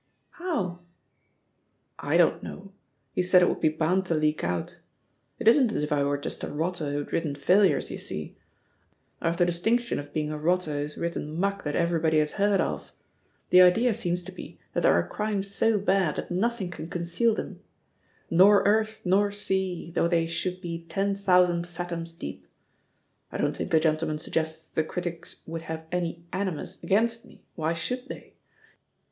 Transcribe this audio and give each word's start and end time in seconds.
"How?" 0.31 0.79
"I 1.99 2.17
don't 2.17 2.41
know. 2.41 2.73
He 3.13 3.21
said 3.21 3.43
it 3.43 3.47
would 3.47 3.59
be 3.59 3.69
bound 3.69 4.03
to 4.07 4.15
leak 4.15 4.43
out. 4.43 4.79
It 5.37 5.47
isn't 5.47 5.71
as 5.71 5.83
if 5.83 5.91
I 5.91 6.03
were 6.03 6.17
just 6.17 6.43
a 6.43 6.47
rotter 6.47 6.91
who'd 6.91 7.13
written 7.13 7.35
failures, 7.35 7.91
you 7.91 7.99
see— 7.99 8.35
I've 9.21 9.37
the 9.37 9.45
dis 9.45 9.61
tinction 9.61 9.99
of 9.99 10.11
being 10.11 10.31
a 10.31 10.39
rotter 10.39 10.79
who's 10.79 10.97
written 10.97 11.31
muck 11.39 11.63
that 11.65 11.75
everybody 11.75 12.17
has 12.17 12.31
heard 12.31 12.59
of. 12.59 12.91
The 13.51 13.61
idea 13.61 13.93
seems 13.93 14.23
to 14.23 14.31
THE 14.31 14.53
POSITION 14.53 14.53
OF 14.53 14.73
PEGGY 14.73 14.87
HARPER 14.87 15.07
3831 15.07 15.81
be 15.85 15.85
that 15.85 15.87
there 15.87 16.11
are 16.15 16.15
crimes 16.15 16.15
so 16.15 16.15
bad 16.15 16.15
that 16.15 16.31
nothing 16.31 16.71
can 16.71 16.87
conceal 16.89 17.35
them— 17.35 17.59
^"nor 18.35 18.63
earth, 18.65 19.01
nor 19.05 19.31
sea, 19.31 19.91
though 19.93 20.07
they 20.07 20.25
should 20.25 20.61
be 20.61 20.83
ten 20.89 21.13
thousand 21.13 21.67
fathoms 21.67 22.11
deepM 22.11 22.47
I 23.31 23.37
don't 23.37 23.55
think 23.55 23.69
the 23.69 23.79
gentleman 23.79 24.17
suggests 24.17 24.65
the 24.65 24.83
critics 24.83 25.43
would 25.45 25.61
have 25.61 25.85
any 25.91 26.25
animus 26.33 26.81
against 26.83 27.23
me, 27.23 27.43
why 27.53 27.73
should 27.73 28.07
they? 28.09 28.33